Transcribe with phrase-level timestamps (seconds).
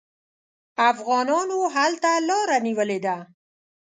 [0.91, 3.17] افغانانو هلته لاره نیولې ده.